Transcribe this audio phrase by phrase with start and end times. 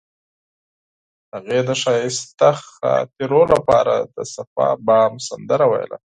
[1.33, 4.15] هغې د ښایسته خاطرو لپاره د
[4.55, 5.97] پاک بام سندره ویله.